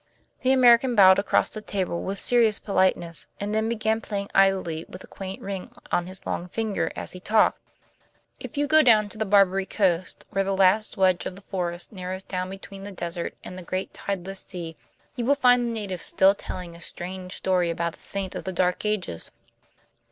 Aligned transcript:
The 0.39 0.51
American 0.51 0.95
bowed 0.95 1.19
across 1.19 1.51
the 1.51 1.61
table 1.61 2.01
with 2.01 2.17
a 2.17 2.21
serious 2.21 2.57
politeness, 2.57 3.27
and 3.39 3.53
then 3.53 3.69
began 3.69 4.01
playing 4.01 4.31
idly 4.33 4.83
with 4.89 5.03
a 5.03 5.07
quaint 5.07 5.43
ring 5.43 5.75
on 5.91 6.07
his 6.07 6.25
long 6.25 6.47
finger 6.47 6.89
as 6.95 7.11
he 7.11 7.19
talked. 7.19 7.59
"If 8.39 8.57
you 8.57 8.65
go 8.65 8.81
down 8.81 9.09
to 9.09 9.19
the 9.19 9.27
Barbary 9.27 9.67
Coast, 9.67 10.25
where 10.31 10.43
the 10.43 10.57
last 10.57 10.97
wedge 10.97 11.27
of 11.27 11.35
the 11.35 11.39
forest 11.41 11.91
narrows 11.91 12.23
down 12.23 12.49
between 12.49 12.81
the 12.83 12.91
desert 12.91 13.35
and 13.43 13.59
the 13.59 13.61
great 13.61 13.93
tideless 13.93 14.39
sea, 14.39 14.75
you 15.15 15.23
will 15.23 15.35
find 15.35 15.67
the 15.67 15.71
natives 15.71 16.07
still 16.07 16.33
telling 16.33 16.75
a 16.75 16.81
strange 16.81 17.33
story 17.35 17.69
about 17.69 17.97
a 17.97 18.01
saint 18.01 18.33
of 18.33 18.43
the 18.43 18.51
Dark 18.53 18.83
Ages. 18.83 19.29